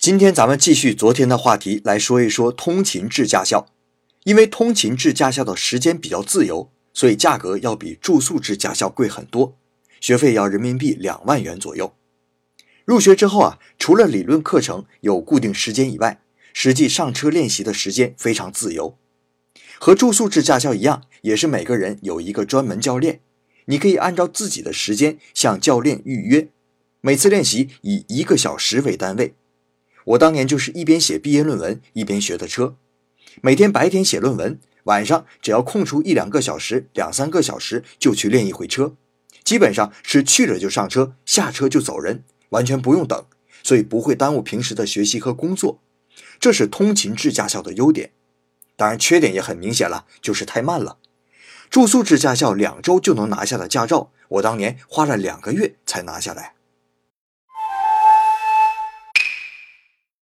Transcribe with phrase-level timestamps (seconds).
[0.00, 3.66] 今天咱们继续昨天的话题来说一说通勤制驾校。
[4.24, 9.58] 因为通勤制驾校的时间比较自由，所以价格要比住宿制驾校贵很多，
[10.00, 11.92] 学费要人民币两万元左右。
[12.86, 16.22] 入学之后啊，除了理论课程有固定时间以外，
[16.54, 18.96] 实际上车练习的时间非常自由。
[19.78, 23.20] 和住宿制驾校一样，也是每个人有一个专门教练，
[23.66, 26.48] 你可以按照自己的时间向教练预约，
[27.02, 29.34] 每次练习以一个小时为单位。
[30.10, 32.74] 我当年就是一边写毕业论文一边学的车，
[33.42, 38.94] 每天白天写论文，晚上只要空出一两个小时、两三个小时就去练一回车，
[39.44, 43.24] 基本上是去了就上车，下车就走人，完全不用等，
[43.62, 45.80] 所以不会耽误平时的学习和工作。
[46.40, 48.10] 这是通勤制驾校的优点，
[48.74, 50.98] 当然缺点也很明显了，就是太慢了。
[51.68, 56.54] 住宿制驾校两周就能拿下的驾照，我当年花了两个月才拿下来。